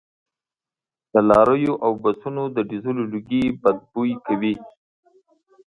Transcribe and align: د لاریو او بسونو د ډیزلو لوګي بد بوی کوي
د 1.11 1.13
لاریو 1.29 1.73
او 1.85 1.91
بسونو 2.03 2.43
د 2.55 2.57
ډیزلو 2.69 3.03
لوګي 3.13 3.43
بد 3.61 3.77
بوی 3.91 4.11
کوي 4.25 4.55